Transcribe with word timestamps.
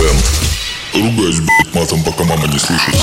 FM. 0.00 0.16
Ругаюсь, 0.94 1.40
блядь, 1.40 1.74
матом, 1.74 2.02
пока 2.02 2.24
мама 2.24 2.46
не 2.46 2.58
слышит. 2.58 2.94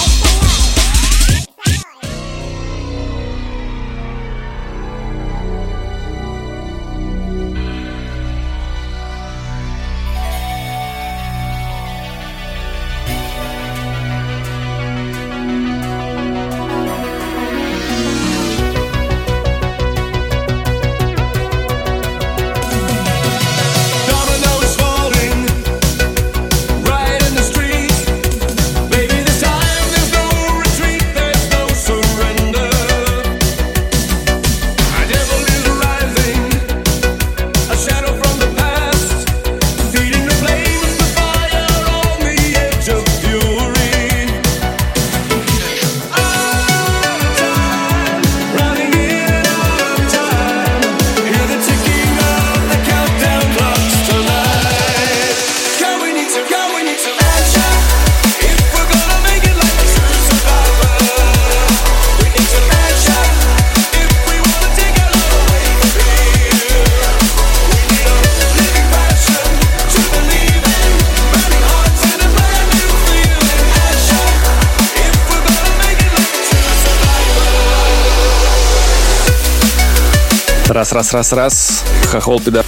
Раз, 81.18 81.34
раз, 81.34 81.34
раз, 81.34 81.84
раз. 82.04 82.12
Хохол 82.12 82.40
пидор. 82.40 82.64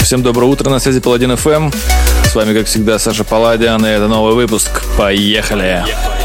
Всем 0.00 0.22
доброе 0.22 0.46
утро, 0.46 0.70
на 0.70 0.78
связи 0.78 0.98
Паладин 0.98 1.36
ФМ. 1.36 1.70
С 2.24 2.34
вами, 2.34 2.56
как 2.56 2.68
всегда, 2.68 2.98
Саша 2.98 3.22
Паладиан, 3.22 3.84
и 3.84 3.88
это 3.90 4.08
новый 4.08 4.34
выпуск. 4.34 4.82
Поехали! 4.96 5.82
Поехали! 5.84 6.15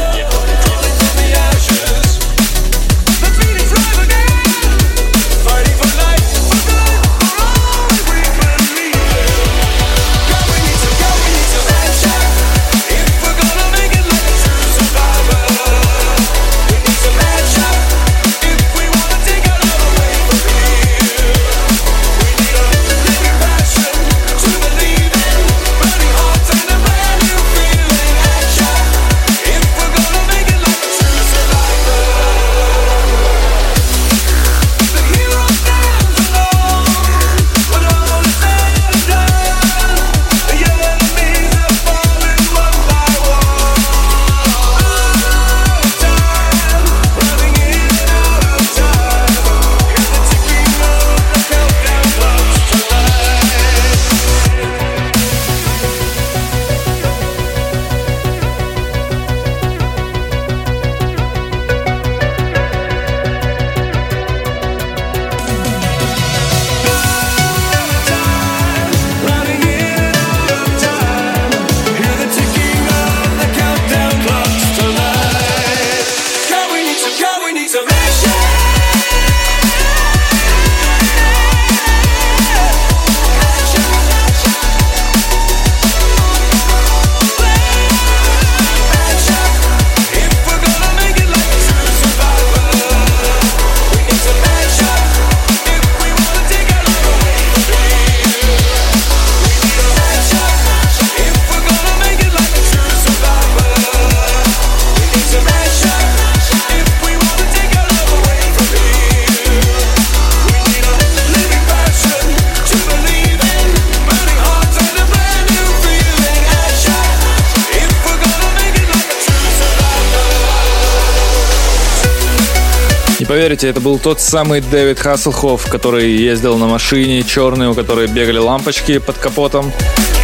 Поверите, 123.62 123.68
это 123.68 123.80
был 123.80 123.98
тот 123.98 124.20
самый 124.20 124.60
Дэвид 124.60 124.98
Хасселхоф, 124.98 125.66
который 125.70 126.10
ездил 126.10 126.56
на 126.58 126.66
машине 126.66 127.22
черной, 127.22 127.68
у 127.68 127.74
которой 127.74 128.06
бегали 128.08 128.38
лампочки 128.38 128.98
под 128.98 129.16
капотом. 129.18 129.72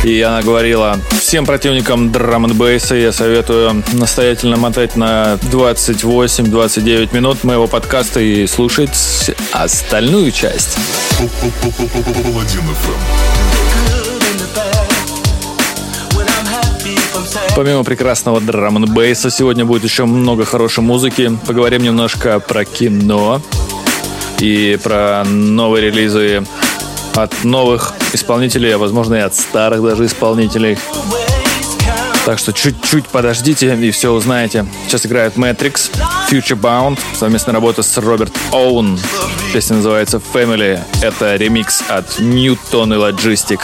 И 0.05 0.21
она 0.23 0.43
говорила, 0.43 0.99
всем 1.21 1.47
противникам 1.47 2.13
драм 2.13 2.45
н 2.45 2.55
бейса 2.57 2.95
я 2.95 3.13
советую 3.13 3.83
настоятельно 3.93 4.57
мотать 4.57 4.97
на 4.97 5.39
28-29 5.53 7.15
минут 7.15 7.45
моего 7.45 7.67
подкаста 7.67 8.21
и 8.21 8.47
слушать 8.47 9.31
остальную 9.53 10.31
часть. 10.33 10.79
Помимо 17.59 17.83
прекрасного 17.83 18.41
драм 18.41 18.77
н 18.77 18.85
бейса 18.85 19.31
сегодня 19.31 19.65
будет 19.65 19.83
еще 19.83 20.05
много 20.05 20.45
хорошей 20.45 20.85
музыки. 20.85 21.37
Поговорим 21.45 21.83
немножко 21.83 22.39
про 22.39 22.65
кино 22.65 23.43
и 24.39 24.79
про 24.81 25.25
новые 25.25 25.87
релизы 25.87 26.47
от 27.17 27.43
новых 27.43 27.95
исполнителей, 28.13 28.77
а 28.77 28.79
возможно 28.79 29.17
и 29.17 29.19
от 29.19 29.35
старых 29.35 29.83
даже 29.83 30.07
исполнителей. 30.07 30.79
Так 32.25 32.39
что 32.39 32.53
чуть-чуть 32.53 33.09
подождите 33.09 33.77
и 33.77 33.91
все 33.91 34.13
узнаете. 34.13 34.65
Сейчас 34.87 35.05
играет 35.05 35.35
Matrix, 35.35 35.91
Future 36.31 36.57
Bound, 36.57 36.97
совместная 37.19 37.55
работа 37.55 37.83
с 37.83 37.99
Роберт 37.99 38.35
Оун. 38.53 38.97
Песня 39.53 39.79
называется 39.79 40.23
Family. 40.33 40.79
Это 41.03 41.35
ремикс 41.35 41.83
от 41.89 42.21
Newton 42.21 42.95
и 42.95 43.13
Logistic. 43.13 43.63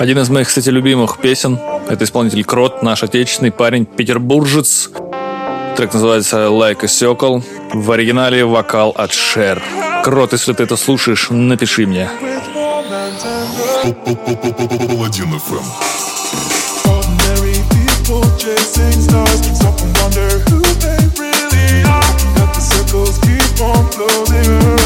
Один 0.00 0.18
из 0.18 0.30
моих, 0.30 0.48
кстати, 0.48 0.70
любимых 0.70 1.18
песен. 1.18 1.58
Это 1.86 2.04
исполнитель 2.04 2.42
Крот, 2.42 2.82
наш 2.82 3.02
отечественный 3.02 3.52
парень, 3.52 3.84
петербуржец. 3.84 4.88
Трек 5.76 5.92
называется 5.92 6.46
«Like 6.46 6.78
a 6.82 6.86
Circle». 6.86 7.42
В 7.74 7.92
оригинале 7.92 8.46
вокал 8.46 8.94
от 8.96 9.12
Шер. 9.12 9.62
Крот, 10.02 10.32
если 10.32 10.54
ты 10.54 10.62
это 10.62 10.76
слушаешь, 10.76 11.28
напиши 11.28 11.86
мне. 11.86 12.08
Keep 23.20 23.60
on 23.60 23.90
closing. 23.90 24.79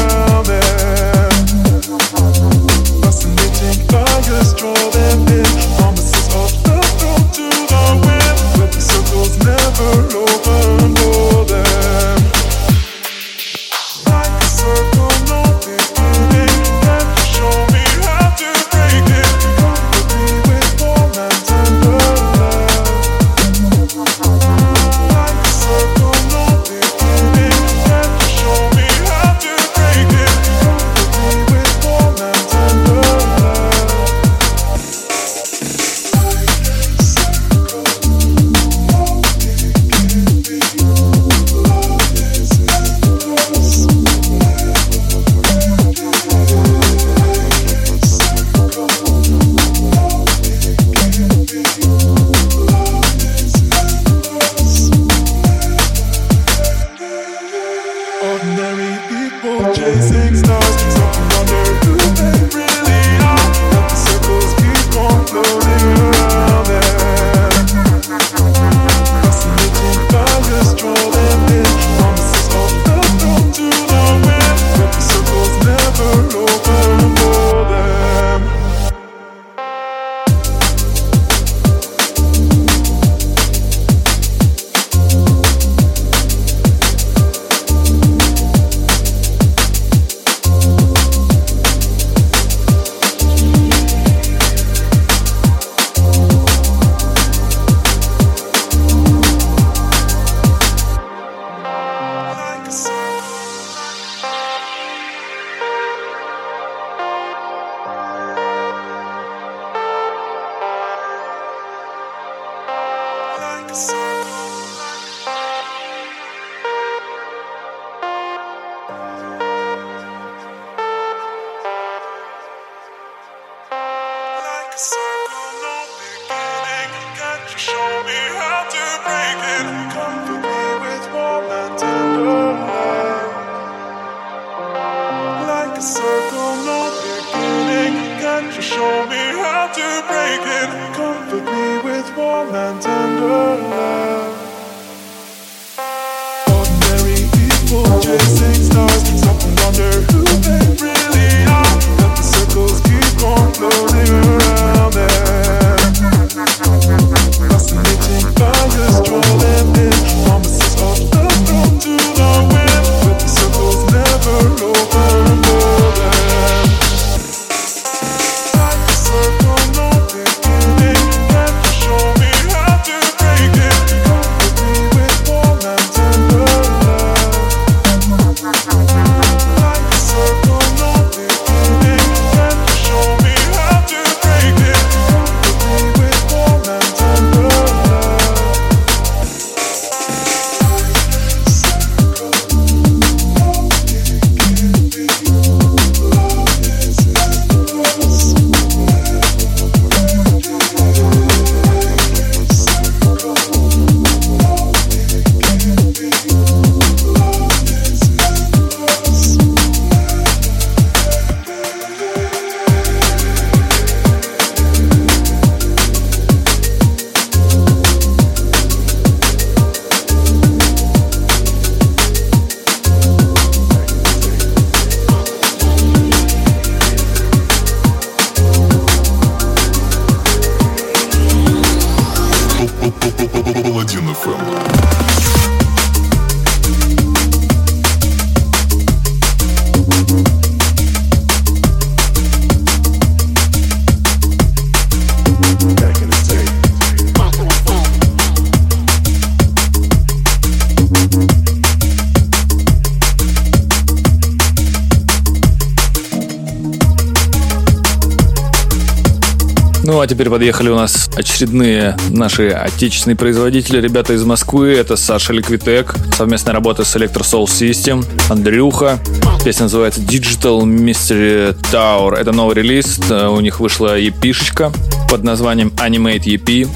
Ну 259.95 260.01
а 260.01 260.07
теперь 260.07 260.29
подъехали 260.29 260.67
у 260.67 260.75
нас 260.75 261.09
очередные 261.15 261.95
наши 262.09 262.49
отечественные 262.49 263.15
производители, 263.15 263.79
ребята 263.79 264.11
из 264.11 264.25
Москвы. 264.25 264.73
Это 264.73 264.97
Саша 264.97 265.31
Ликвитек, 265.31 265.95
совместная 266.17 266.53
работа 266.53 266.83
с 266.83 266.97
Electro 266.97 267.21
Soul 267.21 267.45
System, 267.45 268.05
Андрюха. 268.29 268.99
Песня 269.45 269.63
называется 269.63 270.01
Digital 270.01 270.63
Mystery 270.63 271.55
Tower. 271.71 272.13
Это 272.13 272.33
новый 272.33 272.55
релиз, 272.55 272.99
у 273.09 273.39
них 273.39 273.61
вышла 273.61 273.97
EP-шечка 273.97 274.73
под 275.09 275.23
названием 275.23 275.69
Animate 275.77 276.25
EP. 276.25 276.67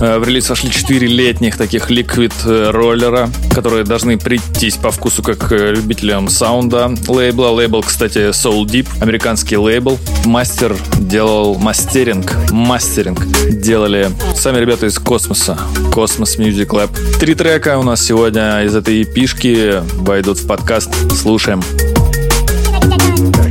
Э, 0.00 0.18
в 0.18 0.24
релиз 0.24 0.48
вошли 0.50 0.70
4 0.70 1.06
летних 1.06 1.56
таких 1.56 1.90
ликвид 1.90 2.32
роллера, 2.44 3.30
которые 3.54 3.84
должны 3.84 4.18
прийтись 4.18 4.76
по 4.76 4.90
вкусу 4.90 5.22
как 5.22 5.52
э, 5.52 5.72
любителям 5.72 6.28
саунда 6.28 6.94
лейбла. 7.08 7.48
Лейбл, 7.48 7.82
кстати, 7.82 8.30
Soul 8.30 8.64
Deep, 8.64 8.88
американский 9.00 9.56
лейбл. 9.56 9.98
Мастер 10.24 10.76
делал 10.98 11.56
мастеринг, 11.56 12.32
мастеринг 12.50 13.24
делали 13.50 14.10
сами 14.36 14.58
ребята 14.58 14.86
из 14.86 14.98
космоса, 14.98 15.58
Космос 15.92 16.38
Music 16.38 16.68
Lab. 16.68 16.90
Три 17.18 17.34
трека 17.34 17.78
у 17.78 17.82
нас 17.82 18.04
сегодня 18.04 18.62
из 18.64 18.74
этой 18.74 19.02
эпишки 19.02 19.82
войдут 19.96 20.38
в 20.38 20.46
подкаст. 20.46 20.90
Слушаем. 21.12 21.62
Паладин 23.14 23.43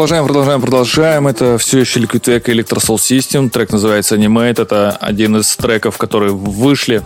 Продолжаем, 0.00 0.24
продолжаем, 0.24 0.60
продолжаем. 0.62 1.28
Это 1.28 1.58
все 1.58 1.80
еще 1.80 2.00
Liquidtech 2.00 2.50
и 2.50 2.54
Electro 2.54 2.78
Soul 2.78 2.96
System. 2.96 3.50
Трек 3.50 3.70
называется 3.70 4.16
Animate. 4.16 4.62
Это 4.62 4.92
один 4.92 5.36
из 5.36 5.54
треков, 5.56 5.98
которые 5.98 6.32
вышли 6.32 7.02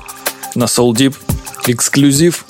на 0.55 0.67
Soul 0.67 0.93
Deep. 0.93 1.17
Эксклюзив. 1.67 2.47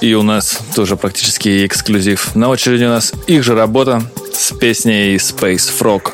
И 0.00 0.14
у 0.14 0.24
нас 0.24 0.58
тоже 0.74 0.96
практически 0.96 1.64
эксклюзив. 1.64 2.34
На 2.34 2.48
очереди 2.48 2.86
у 2.86 2.88
нас 2.88 3.12
их 3.28 3.44
же 3.44 3.54
работа 3.54 4.02
с 4.34 4.52
песней 4.52 5.14
Space 5.14 5.70
Frog. 5.78 6.10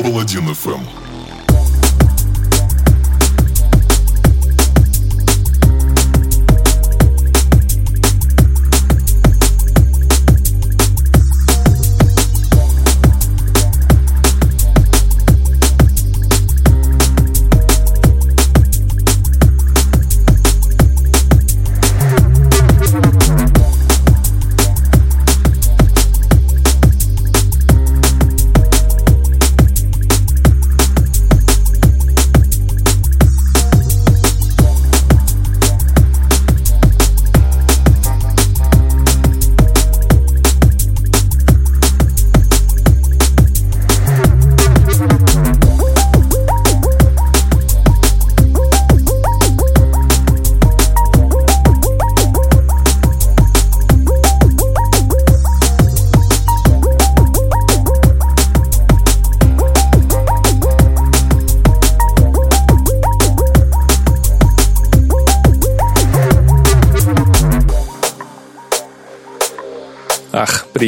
Паладин 0.00 0.48
FM. 0.50 1.03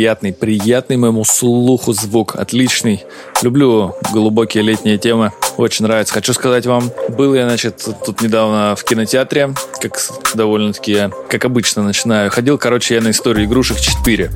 Приятный, 0.07 0.33
приятный 0.33 0.97
моему 0.97 1.25
слуху 1.25 1.92
звук, 1.92 2.37
отличный. 2.37 3.05
Люблю 3.42 3.97
глубокие 4.12 4.62
летние 4.62 4.99
темы, 4.99 5.33
очень 5.57 5.85
нравится. 5.85 6.14
Хочу 6.14 6.33
сказать 6.33 6.64
вам, 6.64 6.92
был 7.09 7.35
я, 7.35 7.49
значит, 7.49 7.85
тут 8.05 8.23
недавно 8.23 8.77
в 8.77 8.85
кинотеатре, 8.85 9.53
как 9.81 9.99
довольно-таки, 10.35 11.11
как 11.29 11.45
обычно 11.45 11.83
начинаю. 11.83 12.31
Ходил, 12.31 12.57
короче, 12.57 12.95
я 12.95 13.01
на 13.01 13.11
историю 13.11 13.47
игрушек 13.47 13.81
4. 13.81 14.31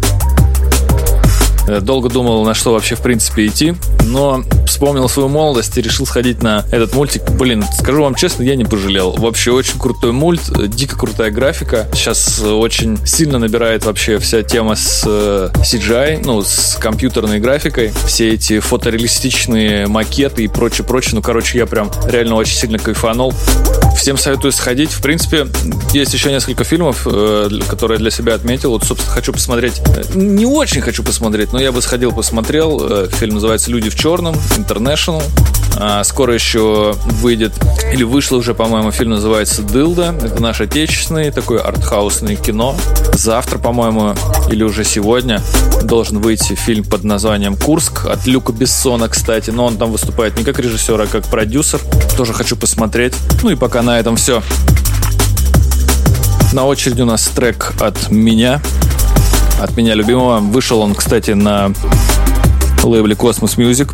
Э, 1.67 1.81
долго 1.81 2.09
думал, 2.09 2.45
на 2.45 2.55
что 2.55 2.73
вообще 2.73 2.95
в 2.95 3.01
принципе 3.01 3.47
идти, 3.47 3.75
но 4.05 4.43
вспомнил 4.67 5.09
свою 5.09 5.29
молодость 5.29 5.77
и 5.79 5.83
решил 5.83 6.07
сходить 6.07 6.43
на 6.43 6.65
этот 6.71 6.95
мультик. 6.95 7.23
Блин, 7.31 7.65
скажу 7.79 8.03
вам 8.03 8.15
честно, 8.15 8.43
я 8.43 8.57
не 8.57 8.65
пожалел. 8.65 9.13
Вообще 9.13 9.53
очень 9.53 9.79
крутой 9.79 10.13
мульт, 10.13 10.43
э, 10.51 10.67
дико 10.67 10.97
крутая 10.97 11.31
графика. 11.31 11.89
Сейчас 11.93 12.41
очень 12.41 12.99
сильно 13.07 13.39
набирает 13.39 13.85
вообще 13.85 14.19
вся 14.19 14.43
тема 14.43 14.77
с 14.77 15.05
э, 15.07 15.51
CGI, 15.57 16.23
ну, 16.25 16.43
с 16.43 16.77
компьютерной 16.81 17.41
графикой. 17.41 17.93
Все 18.07 18.31
эти 18.31 18.61
фотореалистичные 18.61 19.87
макеты 19.87 20.45
и 20.45 20.49
прочее, 20.49 20.87
прочее. 20.87 21.15
Ну, 21.15 21.23
короче, 21.23 21.59
я 21.59 21.67
прям 21.67 21.91
реально 22.07 22.35
очень 22.37 22.57
сильно 22.57 22.79
кайфанул. 22.79 23.35
Всем 23.97 24.17
советую 24.17 24.53
сходить. 24.53 24.91
В 24.91 25.03
принципе, 25.03 25.47
есть 25.93 26.15
еще 26.15 26.31
несколько 26.31 26.65
фильмов, 26.65 27.07
которые 27.69 27.99
для 27.99 28.11
себя 28.11 28.35
отметил. 28.35 28.71
Вот, 28.71 28.85
собственно, 28.85 29.13
хочу 29.13 29.33
посмотреть. 29.33 29.83
Не 30.15 30.47
очень 30.47 30.81
хочу 30.81 31.03
посмотреть, 31.03 31.50
но 31.53 31.61
я 31.61 31.73
бы 31.73 31.83
сходил, 31.83 32.13
посмотрел. 32.13 32.81
Э, 32.83 33.09
фильм 33.11 33.35
называется 33.35 33.71
«Люди 33.71 33.91
в 33.91 33.95
черном», 33.95 34.35
International. 34.57 35.23
А, 35.77 36.03
скоро 36.05 36.35
еще 36.35 36.95
выйдет, 37.07 37.53
или 37.93 38.03
вышло 38.03 38.37
уже, 38.37 38.55
по-моему, 38.55 38.91
фильм 38.91 39.11
называется 39.11 39.63
«Дылда». 39.63 40.15
Это 40.23 40.43
наш 40.43 40.61
отечественный 40.61 41.31
такой 41.31 41.59
артхаусный 41.59 42.37
кино. 42.37 42.77
Завтра, 43.15 43.59
по-моему, 43.59 44.15
или 44.51 44.63
уже 44.63 44.85
сегодня 44.85 45.41
должен 45.83 46.19
выйти 46.19 46.55
фильм 46.55 46.85
под 46.85 47.05
названием 47.05 47.57
«Курск» 47.57 48.07
от 48.07 48.27
Люка 48.27 48.53
Бессона, 48.53 49.09
кстати. 49.09 49.51
Но 49.51 49.67
он 49.67 49.77
там 49.77 49.93
выступает 49.93 50.37
не 50.39 50.45
как 50.45 50.59
режиссер, 50.59 51.01
а 51.01 51.07
как 51.07 51.25
продюсер. 51.25 51.81
Тоже 52.17 52.33
хочу 52.33 52.57
посмотреть. 52.57 53.15
Ну 53.43 53.51
и 53.51 53.55
пока 53.55 53.83
на 53.83 53.99
этом 53.99 54.17
все. 54.17 54.43
На 56.53 56.65
очереди 56.67 57.03
у 57.03 57.07
нас 57.07 57.29
трек 57.29 57.75
от 57.81 58.11
меня 58.11 58.61
от 59.61 59.77
меня 59.77 59.95
любимого. 59.95 60.39
Вышел 60.41 60.81
он, 60.81 60.95
кстати, 60.95 61.33
на 61.33 61.73
лейбле 62.83 63.15
Cosmos 63.15 63.57
Music. 63.57 63.93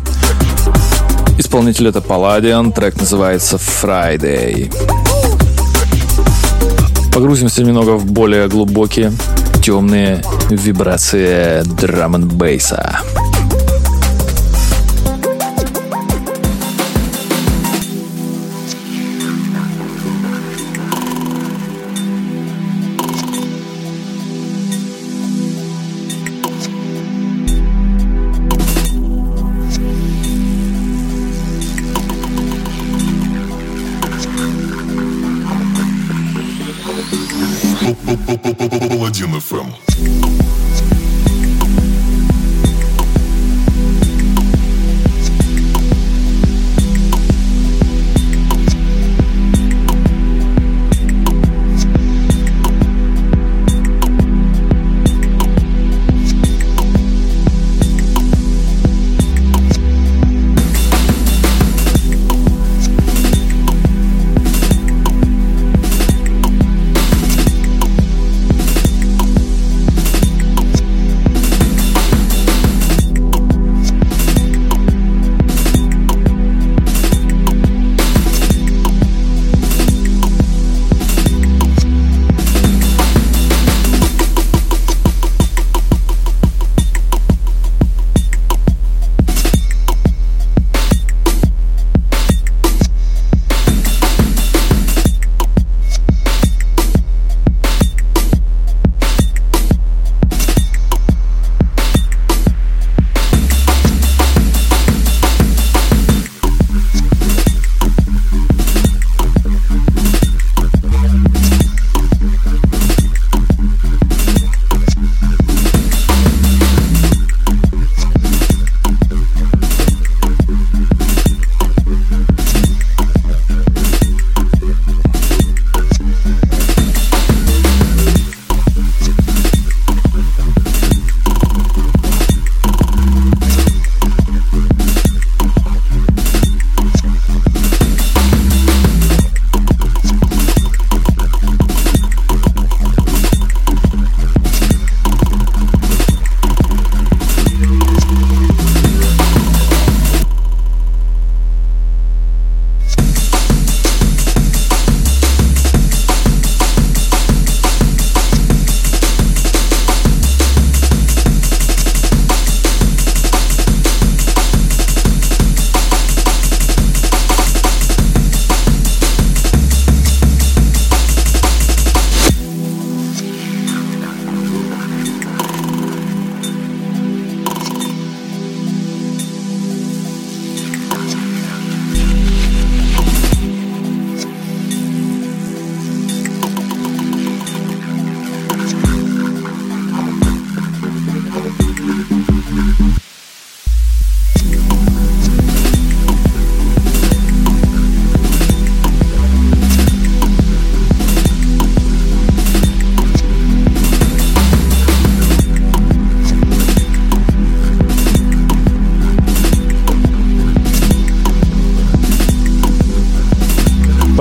Исполнитель 1.37 1.87
это 1.87 1.99
Palladian, 1.99 2.73
трек 2.73 2.97
называется 2.97 3.57
Friday. 3.57 4.73
Погрузимся 7.13 7.63
немного 7.63 7.91
в 7.97 8.05
более 8.05 8.47
глубокие, 8.47 9.11
темные 9.63 10.23
вибрации 10.49 11.63
драм 11.65 12.15
н 12.15 12.27
бейса. 12.27 12.99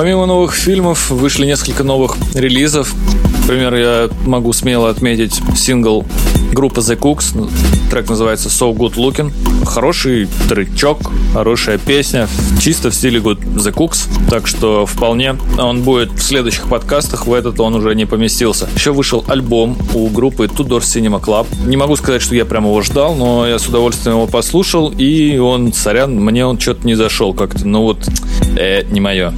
Помимо 0.06 0.26
новых 0.26 0.54
фильмов, 0.54 1.10
вышли 1.10 1.46
несколько 1.46 1.82
новых 1.82 2.16
релизов. 2.32 2.94
Например, 3.40 3.74
я 3.74 4.08
могу 4.24 4.52
смело 4.52 4.88
отметить 4.88 5.40
сингл 5.56 6.04
Группа 6.52 6.78
The 6.78 6.96
Cooks, 6.96 7.50
трек 7.90 8.08
называется 8.08 8.48
So 8.48 8.72
Good 8.72 8.94
Looking. 8.94 9.32
Хороший 9.66 10.28
тречок, 10.48 11.10
хорошая 11.32 11.78
песня, 11.78 12.28
чисто 12.60 12.90
в 12.90 12.94
стиле 12.94 13.18
Good 13.18 13.56
The 13.56 13.74
Cooks, 13.74 14.08
так 14.30 14.46
что 14.46 14.86
вполне 14.86 15.36
он 15.58 15.82
будет 15.82 16.12
в 16.12 16.22
следующих 16.22 16.68
подкастах, 16.68 17.26
в 17.26 17.32
этот 17.32 17.58
он 17.58 17.74
уже 17.74 17.92
не 17.96 18.06
поместился. 18.06 18.68
Еще 18.76 18.92
вышел 18.92 19.24
альбом 19.26 19.76
у 19.92 20.06
группы 20.06 20.44
Tudor 20.44 20.82
Cinema 20.82 21.20
Club. 21.20 21.48
Не 21.66 21.76
могу 21.76 21.96
сказать, 21.96 22.22
что 22.22 22.36
я 22.36 22.44
прямо 22.44 22.68
его 22.68 22.80
ждал, 22.82 23.16
но 23.16 23.44
я 23.44 23.58
с 23.58 23.66
удовольствием 23.66 24.18
его 24.18 24.28
послушал, 24.28 24.94
и 24.96 25.36
он, 25.38 25.72
сорян, 25.72 26.14
мне 26.14 26.46
он 26.46 26.60
что-то 26.60 26.86
не 26.86 26.94
зашел 26.94 27.34
как-то, 27.34 27.66
ну 27.66 27.82
вот, 27.82 28.08
э, 28.56 28.84
не 28.88 29.00
мое. 29.00 29.34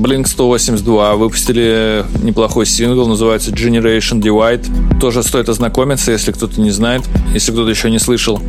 Blink 0.00 0.26
182 0.28 1.16
выпустили 1.16 2.04
неплохой 2.22 2.64
сингл, 2.64 3.06
называется 3.06 3.50
Generation 3.50 4.20
Divide. 4.20 4.98
Тоже 4.98 5.22
стоит 5.22 5.48
ознакомиться, 5.50 6.10
если 6.10 6.32
кто-то 6.32 6.58
не 6.60 6.70
знает, 6.70 7.02
если 7.34 7.52
кто-то 7.52 7.68
еще 7.68 7.90
не 7.90 7.98
слышал. 7.98 8.40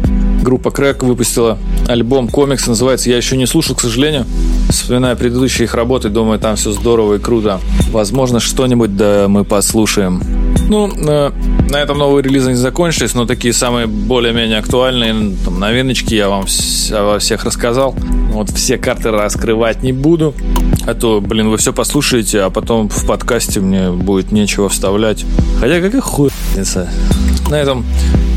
Группа 0.42 0.70
Crack 0.70 1.06
выпустила 1.06 1.58
альбом 1.88 2.28
комикс, 2.30 2.66
называется 2.68 3.10
«Я 3.10 3.18
еще 3.18 3.36
не 3.38 3.46
слушал, 3.46 3.76
к 3.76 3.82
сожалению». 3.82 4.26
Вспоминая 4.70 5.16
предыдущие 5.16 5.66
их 5.66 5.76
работы, 5.76 6.10
думаю, 6.10 6.40
там 6.40 6.56
все 6.56 6.72
здорово 6.72 7.16
и 7.16 7.20
круто. 7.20 7.60
Возможно, 7.92 8.40
что-нибудь 8.40 8.96
да 8.96 9.28
мы 9.28 9.44
послушаем. 9.44 10.24
Ну, 10.70 10.90
э, 10.90 11.32
на 11.70 11.78
этом 11.78 11.98
новые 11.98 12.24
релизы 12.24 12.52
не 12.52 12.56
закончились, 12.56 13.14
но 13.14 13.26
такие 13.26 13.54
самые 13.54 13.88
более-менее 13.88 14.60
актуальные 14.60 15.36
там, 15.44 15.60
новиночки 15.60 16.14
я 16.14 16.30
вам 16.30 16.46
вс- 16.46 16.92
во 17.04 17.20
всех 17.20 17.44
рассказал. 17.44 17.94
Вот 18.32 18.50
все 18.52 18.78
карты 18.78 19.12
раскрывать 19.12 19.84
не 19.84 19.92
буду. 19.92 20.34
А 20.86 20.96
то, 20.96 21.22
блин, 21.22 21.50
вы 21.50 21.58
все 21.58 21.74
послушаете, 21.74 22.41
а 22.41 22.50
потом 22.50 22.89
в 22.89 23.06
подкасте 23.06 23.60
мне 23.60 23.91
будет 23.91 24.32
нечего 24.32 24.67
вставлять. 24.67 25.26
Хотя 25.60 25.80
какая 25.80 26.02
хуй 26.02 26.30
разница? 26.50 26.89
На 27.50 27.56
этом, 27.56 27.86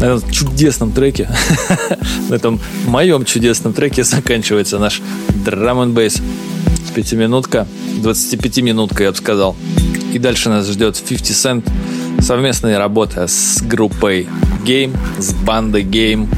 на 0.00 0.04
этом 0.04 0.30
чудесном 0.30 0.92
треке, 0.92 1.30
на 2.28 2.34
этом 2.34 2.60
моем 2.86 3.24
чудесном 3.24 3.72
треке 3.72 4.04
заканчивается 4.04 4.78
наш 4.78 5.00
драм 5.44 5.80
н 5.80 5.92
бейс. 5.92 6.20
Пятиминутка, 6.94 7.66
25-минутка, 8.02 9.04
я 9.04 9.10
бы 9.10 9.16
сказал. 9.16 9.56
И 10.12 10.18
дальше 10.18 10.48
нас 10.48 10.68
ждет 10.68 11.02
50 11.08 11.30
Cent. 11.30 12.22
Совместная 12.22 12.78
работа 12.78 13.26
с 13.26 13.62
группой 13.62 14.28
Game, 14.64 14.96
с 15.18 15.32
бандой 15.32 15.82
Game. 15.82 16.28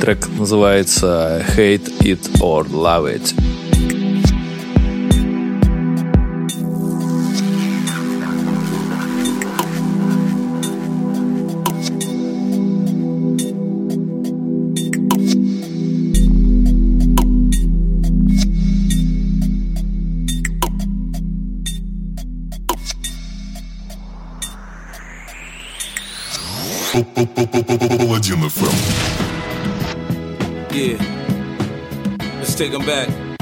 Трек 0.00 0.28
называется 0.38 1.44
Hate 1.56 1.92
It 2.00 2.40
or 2.40 2.68
Love 2.68 3.14
It. 3.14 3.55
Take 32.66 32.72
them 32.72 32.84
back. 32.86 33.35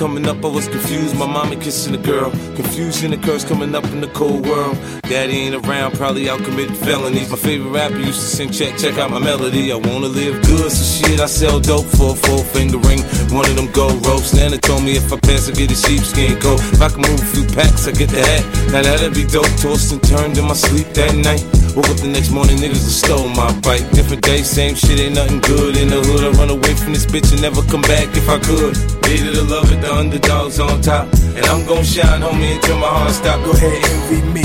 Coming 0.00 0.26
up, 0.28 0.42
I 0.42 0.48
was 0.48 0.66
confused. 0.66 1.14
My 1.14 1.26
mommy 1.26 1.56
kissing 1.56 1.94
a 1.94 1.98
girl. 1.98 2.30
Confusion 2.56 3.12
occurs 3.12 3.44
coming 3.44 3.74
up 3.74 3.84
in 3.92 4.00
the 4.00 4.06
cold 4.08 4.46
world. 4.46 4.78
Daddy 5.02 5.36
ain't 5.44 5.54
around, 5.54 5.92
probably 5.92 6.30
out 6.30 6.42
committing 6.42 6.74
felonies. 6.74 7.28
My 7.28 7.36
favorite 7.36 7.68
rapper 7.68 7.98
used 7.98 8.18
to 8.18 8.26
sing, 8.26 8.50
check, 8.50 8.78
check 8.78 8.96
out 8.96 9.10
my 9.10 9.18
melody. 9.18 9.70
I 9.70 9.76
wanna 9.76 10.08
live 10.08 10.40
good, 10.40 10.72
so 10.72 10.84
shit, 10.88 11.20
I 11.20 11.26
sell 11.26 11.60
dope 11.60 11.84
for 11.84 12.12
a 12.12 12.16
four 12.16 12.42
finger 12.42 12.78
ring. 12.78 13.02
One 13.28 13.44
of 13.44 13.56
them 13.56 13.70
gold 13.72 14.00
ropes. 14.06 14.32
Nana 14.32 14.56
told 14.56 14.84
me 14.84 14.96
if 14.96 15.12
I 15.12 15.20
pass, 15.20 15.50
I 15.50 15.52
get 15.52 15.70
a 15.70 15.76
sheepskin 15.76 16.40
coat. 16.40 16.60
If 16.72 16.80
I 16.80 16.88
can 16.88 17.02
move 17.02 17.20
a 17.20 17.30
few 17.36 17.44
packs, 17.52 17.86
I 17.86 17.92
get 17.92 18.08
the 18.08 18.24
hat. 18.24 18.72
Now 18.72 18.80
that'd 18.80 19.12
be 19.12 19.26
dope. 19.26 19.52
Tossed 19.60 19.92
and 19.92 20.02
turned 20.02 20.38
in 20.38 20.46
my 20.46 20.54
sleep 20.54 20.88
that 20.96 21.12
night. 21.12 21.44
Woke 21.76 21.92
up 21.92 22.00
the 22.00 22.08
next 22.08 22.30
morning, 22.30 22.56
niggas 22.56 22.88
have 22.88 22.96
stole 23.04 23.28
my 23.28 23.52
bike. 23.60 23.84
Different 23.92 24.22
day, 24.22 24.40
same 24.40 24.74
shit, 24.74 24.98
ain't 24.98 25.16
nothing 25.16 25.40
good. 25.40 25.76
In 25.76 25.92
the 25.92 26.00
hood, 26.00 26.24
I 26.24 26.30
run 26.40 26.48
away 26.48 26.72
from 26.72 26.94
this 26.94 27.04
bitch 27.04 27.30
and 27.32 27.42
never 27.42 27.60
come 27.68 27.82
back 27.82 28.08
if 28.16 28.30
I 28.30 28.40
could. 28.40 28.99
Needed 29.10 29.34
to 29.34 29.42
love 29.42 29.72
it, 29.72 29.80
the 29.80 29.92
underdogs 29.92 30.60
on 30.60 30.80
top. 30.82 31.12
And 31.34 31.44
I'm 31.46 31.66
gon' 31.66 31.82
shine, 31.82 32.22
homie, 32.22 32.54
until 32.54 32.78
my 32.78 32.86
heart 32.86 33.10
stop. 33.10 33.44
Go 33.44 33.50
ahead, 33.50 33.82
envy 33.90 34.22
me. 34.30 34.44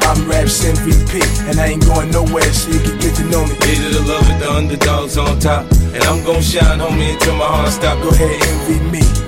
I'm 0.00 0.26
Raps 0.26 0.64
MVP, 0.64 1.20
and 1.46 1.60
I 1.60 1.76
ain't 1.76 1.84
going 1.84 2.10
nowhere, 2.10 2.50
so 2.50 2.70
you 2.70 2.80
can 2.80 2.98
get 3.00 3.14
to 3.16 3.24
know 3.24 3.44
me. 3.44 3.52
Needed 3.68 3.92
to 3.92 4.02
love 4.08 4.26
with 4.26 4.40
the 4.40 4.50
underdogs 4.50 5.18
on 5.18 5.38
top. 5.38 5.70
And 5.92 6.02
I'm 6.04 6.24
gon' 6.24 6.40
shine, 6.40 6.78
homie, 6.80 7.12
until 7.12 7.36
my 7.36 7.44
heart 7.44 7.68
stop. 7.68 8.02
Go 8.02 8.08
ahead, 8.08 8.40
envy 8.48 8.80
me. 8.88 9.27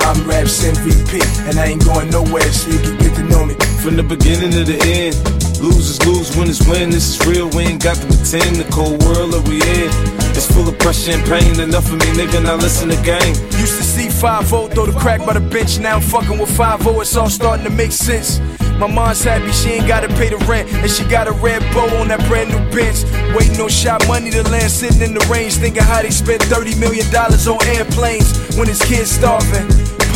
I'm 0.00 0.28
Raps 0.28 0.64
MVP, 0.64 1.20
and 1.48 1.58
I 1.58 1.66
ain't 1.66 1.84
going 1.84 2.10
nowhere, 2.10 2.50
so 2.52 2.70
you 2.70 2.78
can 2.78 2.96
get 2.98 3.14
to 3.16 3.22
know 3.24 3.44
me. 3.44 3.54
From 3.82 3.96
the 3.96 4.02
beginning 4.02 4.50
to 4.52 4.64
the 4.64 4.78
end. 4.82 5.16
Losers 5.60 5.98
lose, 6.06 6.36
winners 6.36 6.62
win. 6.68 6.90
This 6.90 7.18
is 7.18 7.26
real. 7.26 7.48
We 7.50 7.64
ain't 7.64 7.82
got 7.82 7.96
to 7.96 8.06
pretend. 8.06 8.56
The 8.56 8.66
cold 8.70 9.02
world 9.02 9.32
that 9.32 9.42
we 9.48 9.58
in. 9.58 9.90
It's 10.38 10.46
full 10.46 10.68
of 10.68 10.78
pressure 10.78 11.12
and 11.12 11.24
pain. 11.26 11.58
Enough 11.58 11.90
of 11.90 11.98
me, 11.98 12.06
nigga. 12.14 12.42
Now 12.44 12.54
listen 12.54 12.90
to 12.90 13.00
game. 13.02 13.34
Used 13.58 13.76
to 13.78 13.82
see 13.82 14.08
5 14.08 14.46
throw 14.46 14.68
the 14.68 14.96
crack 14.98 15.26
by 15.26 15.32
the 15.34 15.40
bench. 15.40 15.78
Now 15.78 15.96
I'm 15.96 16.02
fucking 16.02 16.38
with 16.38 16.54
5 16.56 16.86
It's 16.86 17.16
all 17.16 17.28
starting 17.28 17.64
to 17.64 17.70
make 17.70 17.92
sense. 17.92 18.38
My 18.78 18.86
mom's 18.86 19.24
happy 19.24 19.50
she 19.50 19.70
ain't 19.70 19.88
gotta 19.88 20.06
pay 20.08 20.28
the 20.28 20.38
rent. 20.46 20.70
And 20.70 20.90
she 20.90 21.04
got 21.04 21.26
a 21.26 21.32
red 21.32 21.60
bow 21.74 21.90
on 21.98 22.08
that 22.08 22.22
brand 22.28 22.50
new 22.50 22.62
bench. 22.70 23.02
Waiting 23.34 23.60
on 23.60 23.68
shot 23.68 24.06
money 24.06 24.30
to 24.30 24.42
land, 24.44 24.70
sitting 24.70 25.02
in 25.02 25.14
the 25.14 25.26
range. 25.26 25.54
Thinking 25.54 25.82
how 25.82 26.02
they 26.02 26.10
spent 26.10 26.42
$30 26.42 26.78
million 26.78 27.06
on 27.14 27.58
airplanes 27.66 28.56
when 28.56 28.68
his 28.68 28.80
kids 28.82 29.10
starving. 29.10 29.87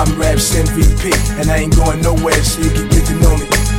I'm 0.00 0.18
Raps 0.18 0.54
MVP, 0.54 1.12
and 1.38 1.50
I 1.50 1.58
ain't 1.58 1.76
going 1.76 2.00
nowhere, 2.00 2.42
so 2.42 2.62
you 2.62 2.70
can 2.70 2.88
get 2.88 3.04
to 3.04 3.14
know 3.20 3.36
me. 3.36 3.69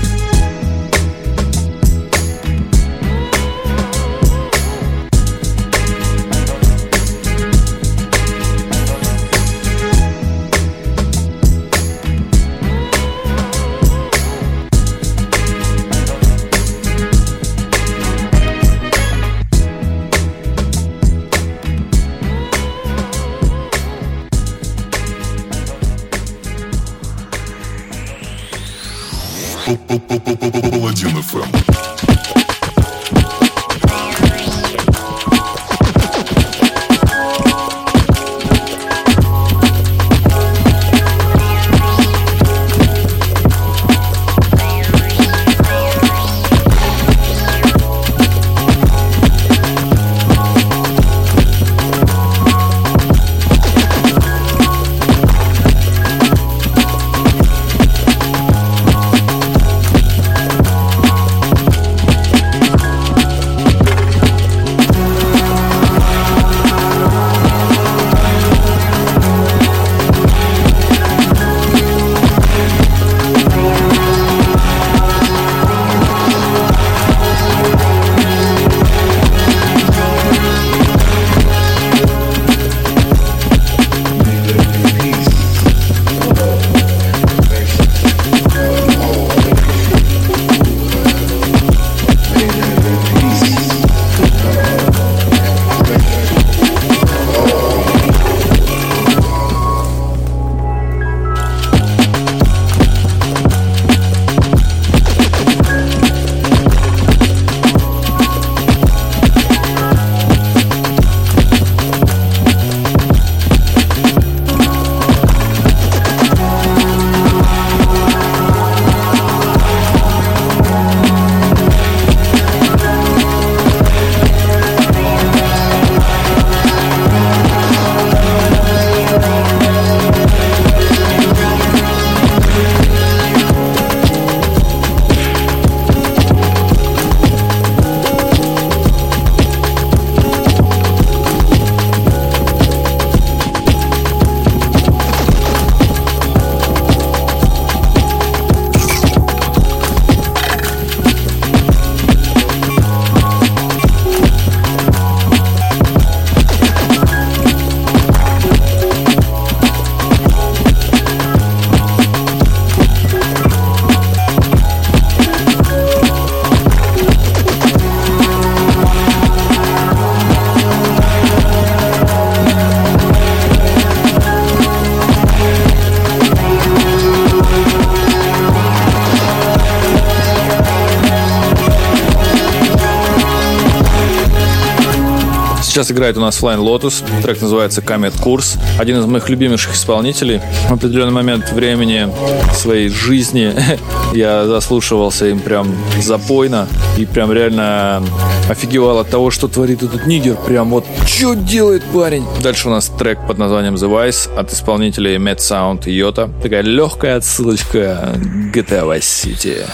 Играет 186.12 186.18
у 186.18 186.22
нас 186.22 186.42
Flying 186.42 186.64
Lotus. 186.64 187.04
Трек 187.22 187.42
называется 187.42 187.82
Камет 187.82 188.14
Курс. 188.20 188.58
Один 188.80 189.00
из 189.00 189.06
моих 189.06 189.30
любимейших 189.30 189.76
исполнителей. 189.76 190.42
В 190.68 190.74
определенный 190.74 191.12
момент 191.12 191.52
времени 191.52 192.10
своей 192.54 192.90
жизни 192.90 193.54
я 194.14 194.46
заслушивался 194.46 195.28
им 195.28 195.40
прям 195.40 195.74
запойно. 196.02 196.68
И 196.98 197.06
прям 197.06 197.32
реально 197.32 198.04
офигевал 198.50 199.00
от 199.00 199.10
того, 199.10 199.32
что 199.32 199.48
творит 199.48 199.84
этот 199.84 200.06
нигер. 200.06 200.36
Прям 200.36 200.70
вот, 200.70 200.86
что 201.06 201.34
делает 201.34 201.84
парень? 201.94 202.26
Дальше 202.44 202.68
у 202.68 202.72
нас 202.72 202.92
трек 203.00 203.20
под 203.28 203.38
названием 203.38 203.76
The 203.76 203.90
Vice 203.90 204.34
от 204.36 204.52
исполнителей 204.52 205.18
Mad 205.18 205.38
Sound 205.38 205.84
и 205.86 205.94
Йота. 205.94 206.30
Такая 206.44 206.62
легкая 206.62 207.18
отсылочка 207.18 208.14
GTA 208.54 208.86
Vice 208.86 209.02
City. 209.02 209.66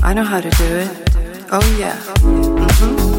I 0.00 0.14
know 0.14 0.24
how 0.24 0.40
to 0.40 0.50
do 0.50 0.64
it. 0.78 1.08
Oh 1.50 1.60
yeah. 1.78 1.96
Mhm. 2.80 3.17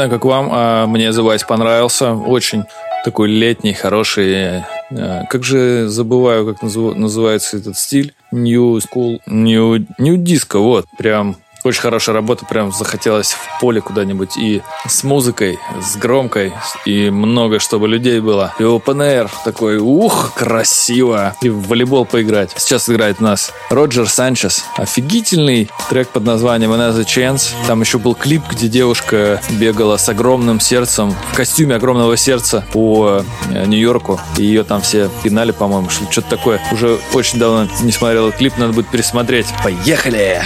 Знаю, 0.00 0.10
как 0.10 0.24
вам, 0.24 0.48
а 0.50 0.86
мне 0.86 1.08
The 1.08 1.22
Vice 1.22 1.46
понравился. 1.46 2.14
Очень 2.14 2.64
такой 3.04 3.28
летний, 3.28 3.74
хороший. 3.74 4.62
э, 4.90 5.24
Как 5.28 5.44
же 5.44 5.88
забываю, 5.88 6.46
как 6.46 6.62
назыв- 6.62 6.94
называется 6.94 7.58
этот 7.58 7.76
стиль? 7.76 8.14
New 8.32 8.78
School, 8.78 9.20
New, 9.26 9.84
New 9.98 10.16
Disco, 10.16 10.58
вот. 10.60 10.86
Прям 10.96 11.36
очень 11.64 11.82
хорошая 11.82 12.14
работа, 12.14 12.46
прям 12.46 12.72
захотелось 12.72 13.36
поле 13.60 13.80
куда-нибудь 13.80 14.36
и 14.38 14.62
с 14.88 15.04
музыкой, 15.04 15.58
с 15.82 15.96
громкой, 15.96 16.52
и 16.86 17.10
много, 17.10 17.58
чтобы 17.58 17.88
людей 17.88 18.20
было. 18.20 18.54
И 18.58 18.62
open 18.62 18.98
air 18.98 19.30
такой, 19.44 19.76
ух, 19.78 20.32
красиво. 20.34 21.34
И 21.42 21.48
в 21.48 21.68
волейбол 21.68 22.04
поиграть. 22.06 22.52
Сейчас 22.56 22.88
играет 22.88 23.16
у 23.20 23.24
нас 23.24 23.52
Роджер 23.70 24.08
Санчес. 24.08 24.64
Офигительный 24.76 25.70
трек 25.88 26.08
под 26.08 26.24
названием 26.24 26.72
Another 26.72 27.04
Chance. 27.04 27.50
Там 27.66 27.80
еще 27.82 27.98
был 27.98 28.14
клип, 28.14 28.42
где 28.50 28.68
девушка 28.68 29.40
бегала 29.50 29.96
с 29.96 30.08
огромным 30.08 30.60
сердцем, 30.60 31.14
в 31.32 31.36
костюме 31.36 31.76
огромного 31.76 32.16
сердца 32.16 32.64
по 32.72 33.22
э, 33.50 33.66
Нью-Йорку. 33.66 34.20
И 34.38 34.42
ее 34.44 34.64
там 34.64 34.80
все 34.80 35.10
пинали, 35.22 35.50
по-моему, 35.52 35.90
что- 35.90 36.10
что-то 36.10 36.30
такое. 36.30 36.60
Уже 36.72 36.98
очень 37.12 37.38
давно 37.38 37.68
не 37.82 37.92
смотрел 37.92 38.32
клип, 38.32 38.56
надо 38.58 38.72
будет 38.72 38.88
пересмотреть. 38.88 39.46
Поехали! 39.62 40.42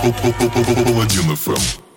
Паладин 0.00 1.36
ФМ. 1.36 1.89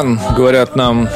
Run, 0.00 0.18
говорят 0.34 0.76
нам, 0.76 1.08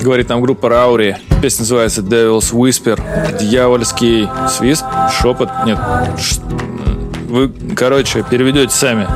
говорит 0.00 0.28
нам 0.30 0.40
группа 0.40 0.68
Раури. 0.68 1.16
Песня 1.42 1.60
называется 1.60 2.00
Devil's 2.00 2.52
Whisper. 2.52 3.38
Дьявольский 3.38 4.28
свист, 4.48 4.84
шепот, 5.20 5.50
нет. 5.66 5.78
Вы, 7.28 7.52
короче, 7.76 8.24
переведете 8.30 8.72
сами. 8.72 9.06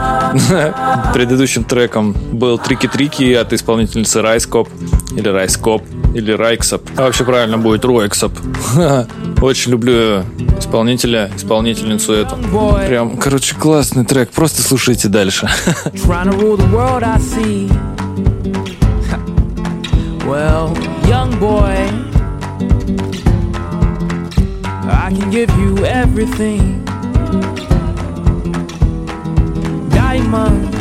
Предыдущим 1.15 1.65
треком 1.65 2.15
был 2.33 2.59
Трики-Трики 2.59 3.33
от 3.33 3.53
исполнительницы 3.53 4.21
Райскоп. 4.21 4.69
Или 5.17 5.29
Райскоп. 5.29 5.83
Или 6.15 6.33
Райксоп. 6.33 6.83
А 6.97 7.03
вообще 7.03 7.25
правильно 7.25 7.57
будет 7.57 7.85
Ройксоп. 7.85 8.33
Очень 9.41 9.71
люблю 9.71 10.25
исполнителя, 10.59 11.31
исполнительницу 11.37 12.13
эту. 12.13 12.37
Прям, 12.87 13.17
короче, 13.17 13.55
классный 13.55 14.05
трек. 14.05 14.31
Просто 14.31 14.63
слушайте 14.63 15.09
дальше. 15.09 15.49
well, 20.29 20.77
young 21.09 21.31
boy, 21.41 21.75
I 24.85 25.11
can 25.17 25.31
give 25.31 25.51
you 25.59 25.87
everything. 25.87 26.85
Diamond, 29.89 30.75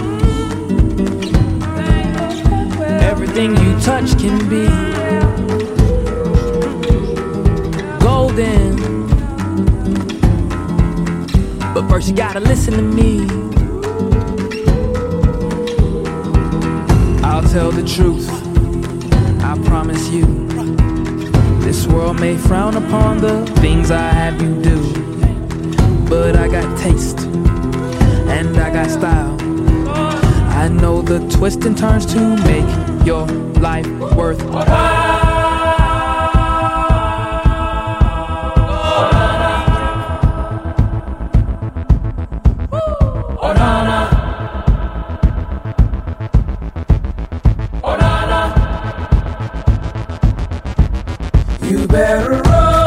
everything 3.01 3.55
you 3.55 3.79
touch 3.79 4.19
can 4.19 4.37
be 4.49 4.67
golden. 8.03 8.75
But 11.73 11.87
first, 11.87 12.09
you 12.09 12.15
gotta 12.15 12.41
listen 12.41 12.73
to 12.73 12.81
me. 12.81 13.21
I'll 17.23 17.43
tell 17.43 17.71
the 17.71 17.87
truth. 17.87 18.36
You. 20.09 20.47
This 21.59 21.85
world 21.85 22.19
may 22.19 22.37
frown 22.37 22.77
upon 22.77 23.17
the 23.17 23.45
things 23.61 23.91
I 23.91 24.09
have 24.09 24.41
you 24.41 24.61
do. 24.61 24.79
But 26.09 26.35
I 26.37 26.47
got 26.47 26.77
taste 26.77 27.19
and 27.19 28.57
I 28.57 28.71
got 28.71 28.89
style. 28.89 29.37
I 30.57 30.69
know 30.69 31.01
the 31.01 31.19
twists 31.29 31.65
and 31.65 31.77
turns 31.77 32.05
to 32.13 32.19
make 32.37 33.05
your 33.05 33.25
life 33.59 33.87
worthwhile. 34.15 35.06
You 51.67 51.85
better 51.85 52.41
run, 52.43 52.86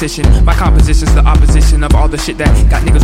competition. 0.00 0.44
My 0.46 0.54
composition's 0.54 1.14
the 1.14 1.20
opposition 1.20 1.84
of 1.84 1.94
all 1.94 2.08
the 2.08 2.16
shit 2.16 2.38
that 2.38 2.48
got 2.70 2.82
niggas 2.84 2.99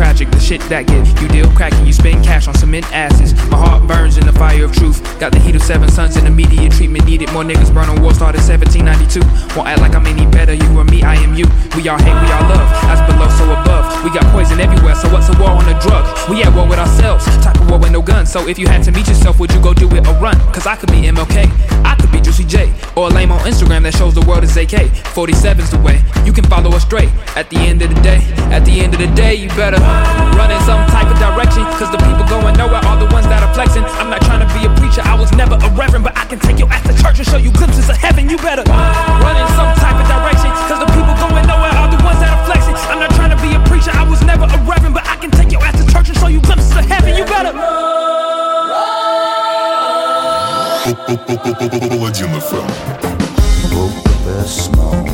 tragic. 0.00 0.30
The 0.30 0.40
shit 0.40 0.62
that 0.72 0.86
get 0.86 1.04
you 1.20 1.28
deal 1.28 1.50
cracking, 1.52 1.84
you 1.84 1.92
spend 1.92 2.24
cash 2.24 2.48
on 2.48 2.54
cement 2.54 2.88
asses. 2.90 3.34
My 3.52 3.58
heart 3.60 3.86
burns 3.86 4.16
in 4.16 4.24
the 4.24 4.32
fire 4.32 4.64
of 4.64 4.72
truth. 4.72 4.96
Got 5.20 5.32
the 5.32 5.38
heat 5.38 5.54
of 5.54 5.62
seven 5.62 5.90
suns 5.90 6.16
and 6.16 6.26
immediate 6.26 6.72
treatment 6.72 7.04
needed. 7.04 7.30
More 7.34 7.44
niggas 7.44 7.68
burn 7.68 7.90
on 7.92 8.00
war 8.00 8.14
started 8.14 8.40
1792. 8.40 9.20
Won't 9.52 9.68
act 9.68 9.80
like 9.84 9.94
I'm 9.94 10.06
any 10.06 10.24
better. 10.24 10.54
You 10.54 10.68
or 10.72 10.84
me, 10.84 11.02
I 11.02 11.16
am 11.16 11.34
you. 11.34 11.44
We 11.76 11.84
all 11.92 12.00
hate, 12.00 12.16
we 12.16 12.28
all 12.32 12.48
love. 12.48 12.68
As 12.88 13.00
below, 13.04 13.28
so 13.36 13.44
above. 13.52 13.84
We 14.02 14.08
got 14.08 14.24
poison 14.32 14.58
everywhere, 14.58 14.94
so 14.94 15.12
what's 15.12 15.28
a 15.28 15.36
war 15.36 15.52
on 15.52 15.68
a 15.68 15.76
drug? 15.84 16.08
We 16.30 16.42
at 16.44 16.54
war 16.56 16.66
with 16.66 16.78
ourselves. 16.78 17.26
Type 17.44 17.60
of 17.60 17.68
war 17.68 17.78
with 17.78 17.92
no 17.92 18.00
guns. 18.00 18.32
So 18.32 18.48
if 18.48 18.58
you 18.58 18.68
had 18.68 18.82
to 18.84 18.92
meet 18.92 19.06
yourself, 19.06 19.38
would 19.38 19.52
you 19.52 19.60
go 19.60 19.74
do 19.74 19.86
it 19.92 20.08
or 20.08 20.16
run? 20.16 20.40
Cause 20.56 20.66
I 20.66 20.76
could 20.76 20.90
be 20.90 21.04
MLK. 21.12 21.44
I 21.84 21.94
could 22.00 22.10
be 22.10 22.22
Juicy 22.22 22.44
J. 22.44 22.72
Or 22.96 23.08
a 23.08 23.10
lame 23.12 23.32
on 23.32 23.40
Instagram 23.40 23.82
that 23.82 23.94
shows 23.94 24.14
the 24.14 24.24
world 24.24 24.44
is 24.44 24.56
AK. 24.56 24.88
47's 25.12 25.70
the 25.70 25.78
way. 25.84 26.00
You 26.24 26.32
can 26.32 26.44
follow 26.44 26.70
us 26.70 26.84
straight. 26.84 27.10
At 27.36 27.50
the 27.50 27.58
end 27.58 27.82
of 27.82 27.94
the 27.94 28.00
day, 28.00 28.20
at 28.48 28.64
the 28.64 28.80
end 28.80 28.94
of 28.94 29.00
the 29.00 29.12
day, 29.14 29.34
you 29.34 29.48
better 29.50 29.76
run 29.89 30.51
in 30.51 30.61
some 30.61 30.85
type 30.93 31.09
of 31.09 31.17
direction. 31.17 31.65
Cause 31.81 31.89
the 31.89 31.97
people 32.05 32.21
going 32.29 32.53
nowhere 32.53 32.83
are 32.85 32.99
the 32.99 33.09
ones 33.09 33.25
that 33.25 33.41
are 33.41 33.53
flexing. 33.53 33.83
I'm 33.97 34.09
not 34.13 34.21
trying 34.21 34.45
to 34.45 34.49
be 34.53 34.69
a 34.69 34.71
preacher, 34.77 35.01
I 35.01 35.17
was 35.17 35.31
never 35.33 35.55
a 35.55 35.69
reverend, 35.73 36.03
but 36.03 36.13
I 36.17 36.25
can 36.25 36.37
take 36.37 36.59
your 36.59 36.69
ass 36.69 36.85
to 36.85 36.93
church 37.01 37.17
and 37.17 37.27
show 37.27 37.37
you 37.41 37.51
glimpses 37.51 37.89
of 37.89 37.97
heaven. 37.97 38.29
You 38.29 38.37
better 38.37 38.61
run 38.67 39.35
in 39.39 39.49
some 39.57 39.73
type 39.81 39.97
of 39.97 40.05
direction. 40.05 40.51
Cause 40.69 40.77
the 40.77 40.89
people 40.93 41.15
going 41.17 41.45
nowhere 41.49 41.73
are 41.73 41.89
the 41.89 41.97
ones 42.05 42.19
that 42.21 42.29
are 42.29 42.43
flexing. 42.45 42.77
I'm 42.93 43.01
not 43.01 43.09
trying 43.17 43.33
to 43.33 43.39
be 43.41 43.57
a 43.57 43.61
preacher, 43.65 43.89
I 43.95 44.05
was 44.05 44.21
never 44.21 44.45
a 44.45 44.59
reverend, 44.69 44.93
but 44.93 45.07
I 45.07 45.17
can 45.17 45.31
take 45.31 45.49
your 45.49 45.63
ass 45.65 45.79
to 45.81 45.85
church 45.89 46.09
and 46.13 46.17
show 46.17 46.27
you 46.27 46.41
glimpses 46.41 46.75
of 46.77 46.85
heaven. 46.85 47.17
You 47.17 47.25
better. 47.25 47.55
Паладин 52.05 52.31
FM. 52.39 52.67
Woke 53.73 53.97
up 54.05 54.19
this 54.25 54.69
morning, 54.75 55.08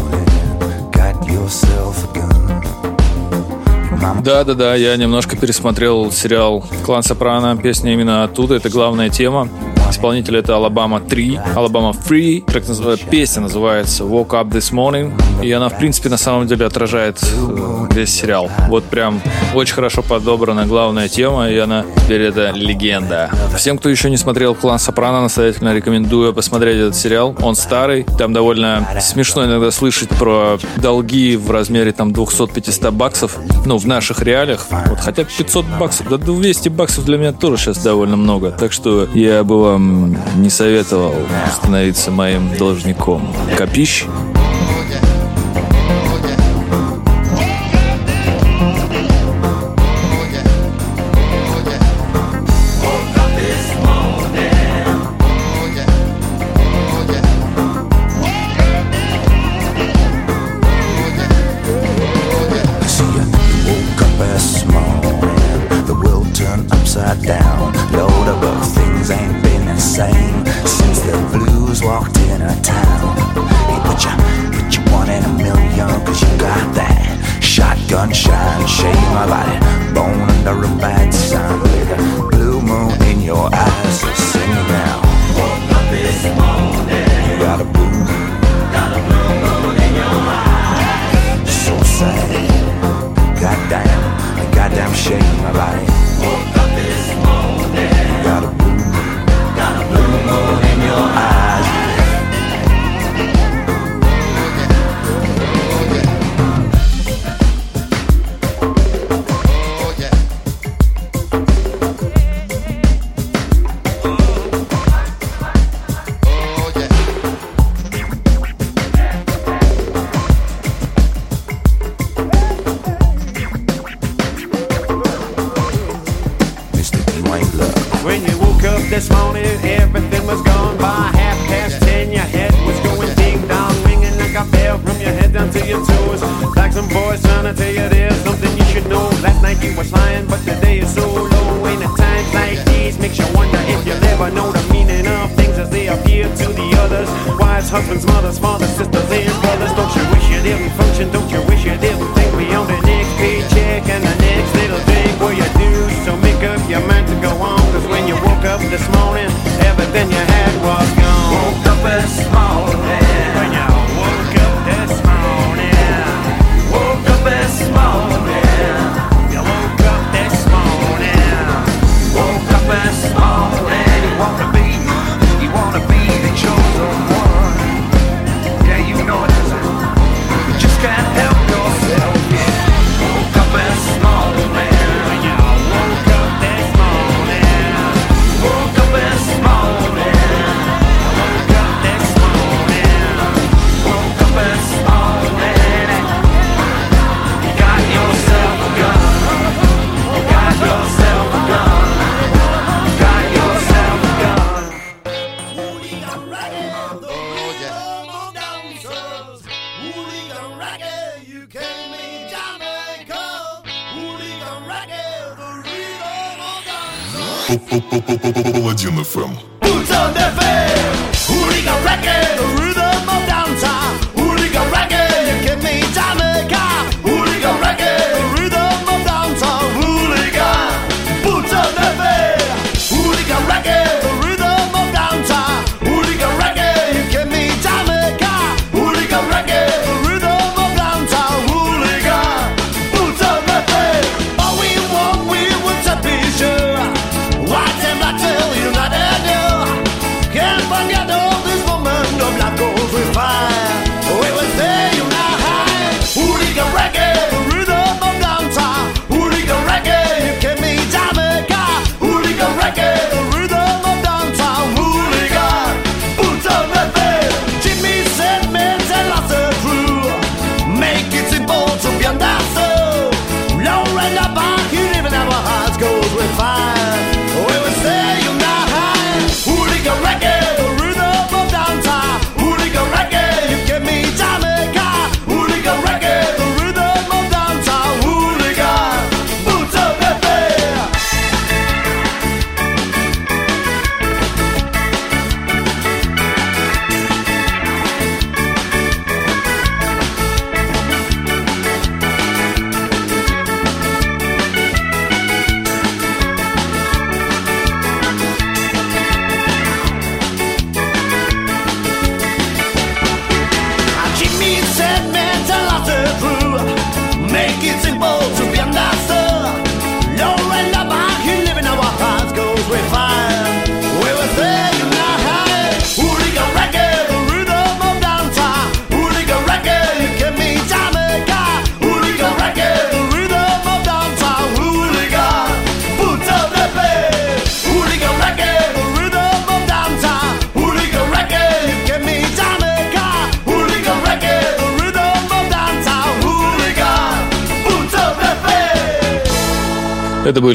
Mama 4.26 4.36
Да-да-да, 4.36 4.74
я 4.74 4.96
немножко 4.96 5.36
пересмотрел 5.36 6.10
сериал 6.10 6.64
«Клан 6.84 7.04
Сопрано». 7.04 7.56
Песня 7.56 7.92
именно 7.92 8.24
оттуда, 8.24 8.56
это 8.56 8.68
главная 8.68 9.08
тема. 9.08 9.48
Исполнитель 9.90 10.36
это 10.36 10.56
Alabama 10.56 11.00
3, 11.00 11.40
Alabama 11.54 11.90
Three. 11.90 12.44
Трек 12.44 12.68
называ- 12.68 12.96
песня 13.10 13.42
называется 13.42 14.04
Woke 14.04 14.30
Up 14.30 14.48
This 14.50 14.72
Morning. 14.72 15.12
И 15.42 15.50
она, 15.52 15.68
в 15.68 15.78
принципе, 15.78 16.08
на 16.08 16.16
самом 16.16 16.46
деле 16.46 16.66
отражает 16.66 17.18
э, 17.22 17.86
весь 17.94 18.10
сериал. 18.10 18.50
Вот 18.68 18.84
прям 18.84 19.20
очень 19.54 19.74
хорошо 19.74 20.02
подобрана 20.02 20.66
главная 20.66 21.08
тема, 21.08 21.48
и 21.50 21.56
она 21.58 21.84
теперь 22.04 22.22
это 22.22 22.50
легенда. 22.52 23.30
Всем, 23.56 23.78
кто 23.78 23.88
еще 23.88 24.10
не 24.10 24.16
смотрел 24.16 24.54
«Клан 24.54 24.78
Сопрано», 24.78 25.22
настоятельно 25.22 25.74
рекомендую 25.74 26.32
посмотреть 26.34 26.76
этот 26.76 26.96
сериал. 26.96 27.34
Он 27.42 27.54
старый, 27.54 28.04
там 28.18 28.32
довольно 28.32 28.86
смешно 29.00 29.44
иногда 29.44 29.70
слышать 29.70 30.08
про 30.10 30.58
долги 30.76 31.36
в 31.36 31.50
размере 31.50 31.92
там 31.92 32.10
200-500 32.12 32.90
баксов, 32.90 33.38
ну, 33.64 33.76
в 33.78 33.86
наших 33.86 34.22
реалиях. 34.22 34.66
Вот, 34.70 34.98
хотя 35.00 35.24
500 35.24 35.64
баксов, 35.78 36.08
да 36.08 36.16
200 36.16 36.68
баксов 36.70 37.04
для 37.04 37.18
меня 37.18 37.32
тоже 37.32 37.56
сейчас 37.58 37.78
довольно 37.78 38.16
много. 38.16 38.50
Так 38.50 38.72
что 38.72 39.06
я 39.14 39.44
не 39.78 40.50
советовал 40.50 41.14
становиться 41.52 42.10
моим 42.10 42.54
должником. 42.56 43.34
Копищ? 43.56 44.04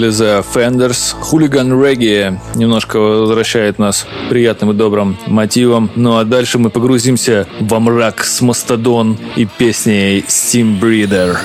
были 0.02 0.12
The 0.12 0.44
Fenders. 0.54 1.16
Хулиган 1.20 1.80
Регги 1.80 2.40
немножко 2.56 2.98
возвращает 2.98 3.78
нас 3.78 4.08
приятным 4.30 4.72
и 4.72 4.74
добрым 4.74 5.18
мотивом. 5.28 5.92
Ну 5.96 6.18
а 6.18 6.24
дальше 6.24 6.58
мы 6.58 6.70
погрузимся 6.70 7.48
во 7.60 7.80
мрак 7.80 8.24
с 8.24 8.42
Мастодон 8.42 9.18
и 9.36 9.46
песней 9.46 10.22
Steam 10.28 10.80
Breeder. 10.80 11.38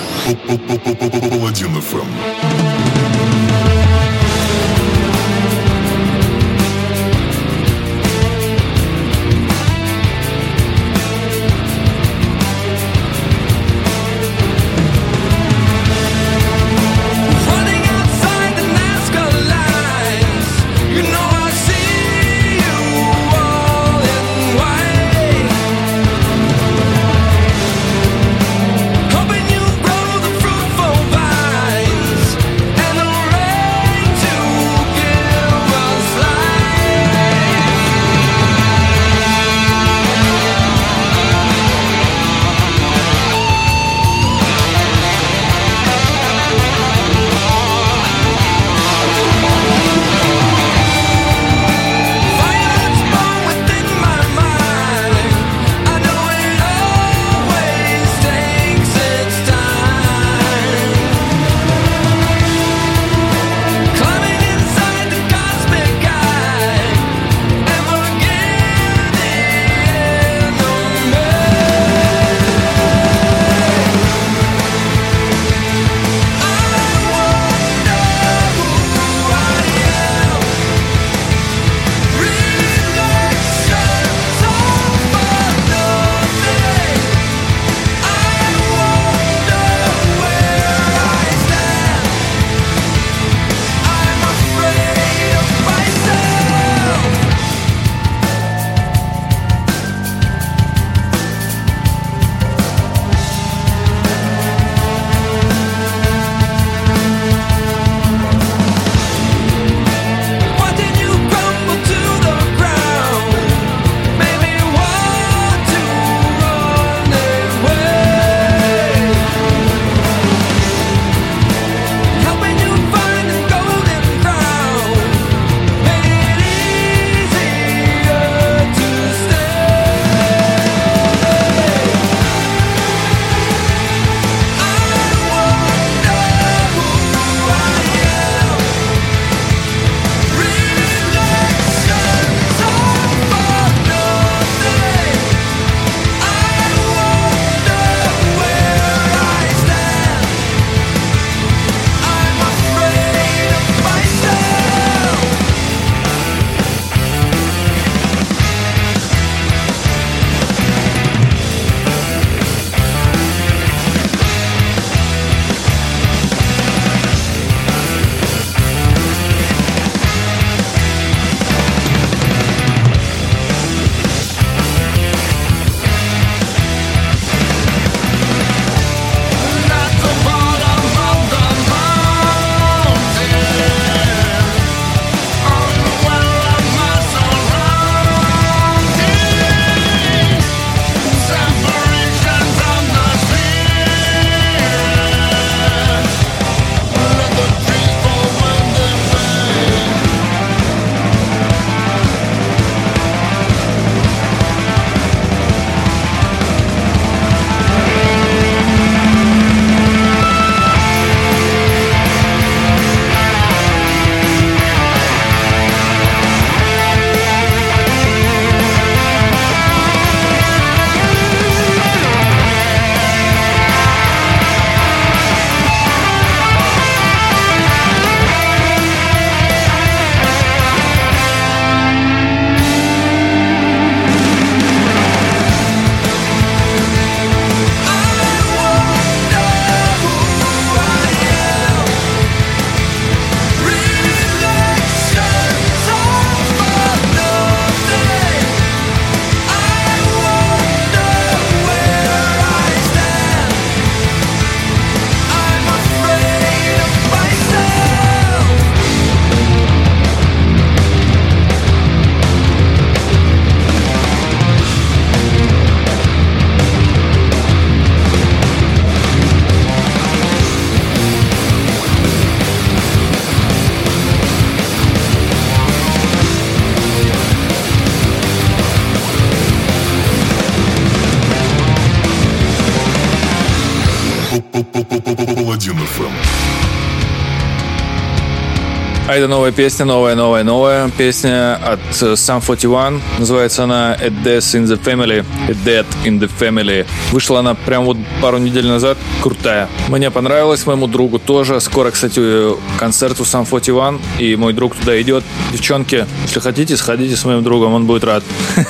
новая 289.28 289.52
песня, 289.52 289.84
новая, 289.84 290.14
новая, 290.14 290.44
новая 290.44 290.90
песня 290.90 291.56
от 291.56 291.80
э, 292.02 292.12
Sum 292.14 292.42
41. 292.44 293.00
Называется 293.18 293.64
она 293.64 293.94
«A 293.94 294.08
Death 294.08 294.54
in 294.54 294.64
the 294.64 294.78
Family». 294.82 295.24
«A 295.48 295.52
Death 295.52 295.86
in 296.04 296.18
the 296.18 296.30
Family». 296.40 296.86
Вышла 297.12 297.40
она 297.40 297.54
прям 297.54 297.84
вот 297.84 297.96
пару 298.20 298.38
недель 298.38 298.66
назад. 298.66 298.98
Крутая. 299.22 299.68
Мне 299.88 300.10
понравилось 300.10 300.66
моему 300.66 300.86
другу 300.86 301.18
тоже. 301.18 301.60
Скоро, 301.60 301.90
кстати, 301.90 302.18
э, 302.18 302.54
концерт 302.78 303.20
у 303.20 303.24
Sum 303.24 303.46
41, 303.48 304.00
и 304.18 304.36
мой 304.36 304.52
друг 304.52 304.74
туда 304.76 305.00
идет. 305.00 305.24
Девчонки, 305.52 306.06
если 306.24 306.40
хотите, 306.40 306.76
сходите 306.76 307.16
с 307.16 307.24
моим 307.24 307.42
другом, 307.42 307.74
он 307.74 307.86
будет 307.86 308.04
рад. 308.04 308.22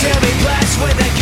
Tell 0.00 0.94
me, 0.94 1.19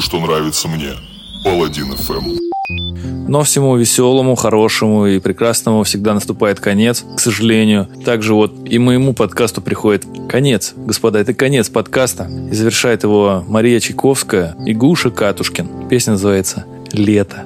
что 0.00 0.20
нравится 0.20 0.68
мне. 0.68 0.92
Паладин 1.44 1.94
ФМ. 1.96 2.36
Но 3.28 3.44
всему 3.44 3.76
веселому, 3.76 4.34
хорошему 4.34 5.06
и 5.06 5.20
прекрасному 5.20 5.84
всегда 5.84 6.14
наступает 6.14 6.58
конец, 6.58 7.04
к 7.16 7.20
сожалению. 7.20 7.88
Также 8.04 8.34
вот 8.34 8.52
и 8.68 8.78
моему 8.78 9.14
подкасту 9.14 9.60
приходит 9.60 10.04
конец. 10.28 10.72
Господа, 10.76 11.20
это 11.20 11.32
конец 11.32 11.68
подкаста. 11.68 12.28
И 12.50 12.54
завершает 12.54 13.04
его 13.04 13.44
Мария 13.46 13.78
Чайковская 13.78 14.56
и 14.66 14.74
Гуша 14.74 15.10
Катушкин. 15.10 15.88
Песня 15.88 16.14
называется 16.14 16.64
«Лето». 16.92 17.44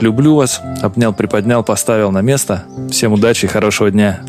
Люблю 0.00 0.36
вас. 0.36 0.60
Обнял, 0.82 1.12
приподнял, 1.12 1.62
поставил 1.62 2.10
на 2.10 2.22
место. 2.22 2.64
Всем 2.90 3.12
удачи 3.12 3.46
и 3.46 3.48
хорошего 3.48 3.90
дня. 3.90 4.20